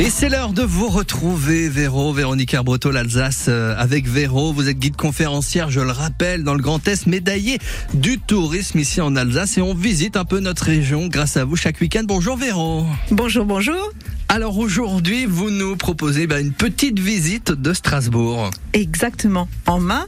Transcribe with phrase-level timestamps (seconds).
[0.00, 4.52] Et c'est l'heure de vous retrouver, Véro, Véronique Arbreto, l'Alsace euh, avec Véro.
[4.52, 7.60] Vous êtes guide conférencière, je le rappelle, dans le Grand Est, médaillé
[7.94, 9.56] du tourisme ici en Alsace.
[9.56, 12.02] Et on visite un peu notre région grâce à vous chaque week-end.
[12.04, 12.84] Bonjour Véro.
[13.12, 13.92] Bonjour, bonjour.
[14.28, 18.50] Alors aujourd'hui, vous nous proposez bah, une petite visite de Strasbourg.
[18.72, 19.48] Exactement.
[19.66, 20.06] En ma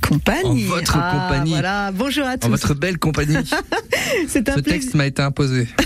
[0.00, 0.66] compagnie.
[0.66, 1.52] En votre Ah, compagnie.
[1.52, 1.92] Voilà.
[1.92, 2.48] Bonjour à tous.
[2.48, 3.36] En votre belle compagnie.
[4.26, 5.68] C'est un, Ce texte m'a été imposé.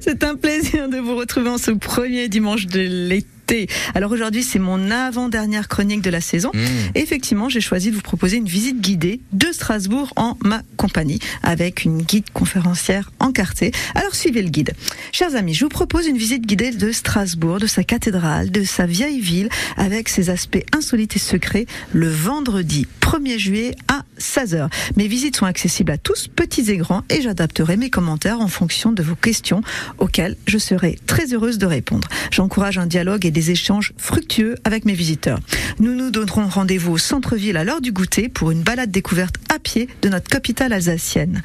[0.00, 3.66] c'est un plaisir de vous retrouver en ce premier dimanche de l'été.
[3.94, 6.50] Alors aujourd'hui, c'est mon avant-dernière chronique de la saison.
[6.52, 6.58] Mmh.
[6.94, 11.18] Et Effectivement, j'ai choisi de vous proposer une visite guidée de Strasbourg en ma compagnie,
[11.42, 13.72] avec une guide conférencière encartée.
[13.94, 14.72] Alors suivez le guide.
[15.12, 18.84] Chers amis, je vous propose une visite guidée de Strasbourg, de sa cathédrale, de sa
[18.84, 19.48] vieille ville,
[19.78, 24.68] avec ses aspects insolites et secrets, le vendredi 1er juillet à 16h.
[24.96, 28.92] Mes visites sont accessibles à tous, petits et grands, et j'adapterai mes commentaires en fonction
[28.92, 29.62] de vos questions
[29.98, 32.08] auxquelles je serai très heureuse de répondre.
[32.30, 35.38] J'encourage un dialogue et des échanges fructueux avec mes visiteurs.
[35.80, 39.58] Nous nous donnerons rendez-vous au centre-ville à l'heure du goûter pour une balade découverte à
[39.58, 41.42] pied de notre capitale alsacienne.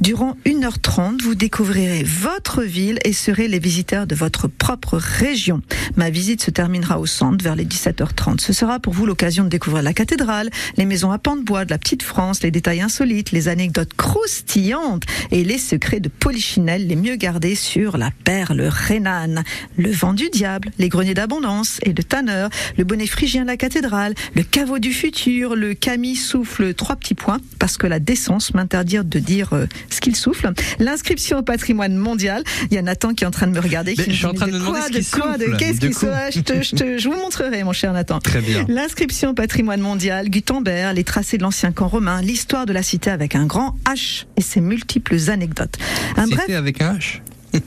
[0.00, 5.62] Durant 1h30, vous découvrirez votre ville et serez les visiteurs de votre propre région.
[5.96, 8.40] Ma visite se terminera au centre vers les 17h30.
[8.40, 11.64] Ce sera pour vous l'occasion de découvrir la cathédrale, les maisons à pans de bois
[11.64, 16.86] de la petite France, les détails insolites, les anecdotes croustillantes et les secrets de Polichinelle
[16.86, 19.44] les mieux gardés sur la perle rhénane,
[19.78, 23.56] le vent du diable, les greniers d'abondance et de Tanner, le bonnet phrygien de la
[23.56, 28.52] cathédrale, le caveau du futur, le Camille souffle trois petits points parce que la décence
[28.52, 32.44] m'interdit de dire euh, ce qu'il souffle, l'inscription au patrimoine mondial.
[32.70, 33.94] Il y a Nathan qui est en train de me regarder.
[33.94, 35.56] Qui je suis en train de de me demander de qu'il quoi, de souffle.
[35.56, 38.18] qu'est-ce qui te- je vous montrerai, mon cher Nathan.
[38.20, 38.66] Très bien.
[38.68, 43.10] L'inscription au patrimoine mondial, Gutenberg, les tracés de l'ancien camp romain, l'histoire de la cité
[43.10, 45.76] avec un grand H et ses multiples anecdotes.
[46.16, 47.20] Un bref, Cité avec un H.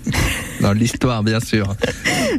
[0.66, 1.76] Dans l'histoire, bien sûr.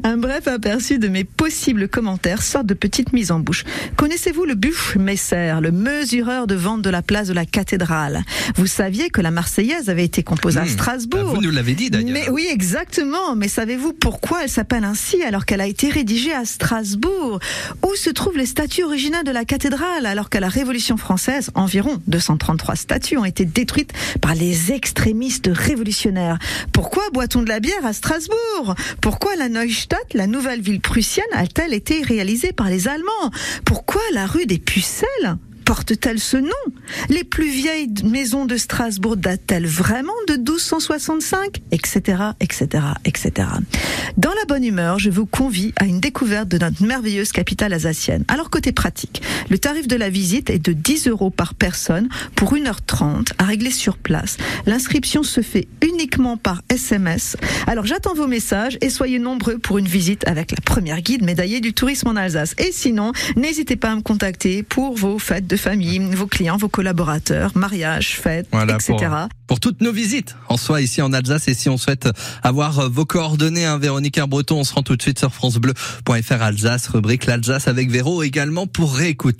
[0.02, 3.62] un bref aperçu de mes possibles commentaires, sorte de petite mise en bouche.
[3.94, 8.25] Connaissez-vous le Buchmesser, le mesureur de vente de la place de la cathédrale?
[8.56, 10.62] Vous saviez que la Marseillaise avait été composée à.
[10.62, 12.10] Bah, Strasbourg vous nous l'avez dit d'ailleurs.
[12.10, 13.37] Mais oui, exactement.
[13.37, 17.38] Mais savez-vous pourquoi elle s'appelle ainsi alors qu'elle a été rédigée à Strasbourg?
[17.84, 22.03] Où se trouvent les statues originales de la cathédrale alors qu'à la Révolution française, environ
[22.08, 26.41] 233 statues ont été détruites par les extrémistes révolutionnaires?
[26.72, 28.16] Pourquoi boit-on de la bière à Strasbourg?
[29.00, 33.31] Pourquoi la Neustadt, la nouvelle ville prussienne, a-t-elle été réalisée par les Allemands?
[33.65, 36.50] Pourquoi la rue des Pucelles porte-t-elle ce nom?
[37.09, 42.00] Les plus vieilles maisons de Strasbourg datent-elles vraiment de 1265 Etc.,
[42.41, 42.69] etc.,
[43.05, 43.49] etc.
[44.16, 48.25] Dans la bonne humeur, je vous convie à une découverte de notre merveilleuse capitale alsacienne.
[48.28, 52.55] Alors côté pratique, le tarif de la visite est de 10 euros par personne pour
[52.55, 54.37] 1h30 à régler sur place.
[54.66, 57.36] L'inscription se fait uniquement par SMS.
[57.66, 61.60] Alors j'attends vos messages et soyez nombreux pour une visite avec la première guide médaillée
[61.60, 62.54] du tourisme en Alsace.
[62.58, 66.68] Et sinon, n'hésitez pas à me contacter pour vos fêtes de famille, vos clients, vos
[66.68, 68.94] collaborateurs, mariages, fêtes, Voilà, etc.
[68.98, 72.08] pour- pour toutes nos visites en soi ici en Alsace et si on souhaite
[72.42, 76.42] avoir euh, vos coordonnées hein, Véronique Arbreton on se rend tout de suite sur francebleu.fr
[76.42, 79.26] Alsace rubrique l'Alsace avec Véro également pour réécouter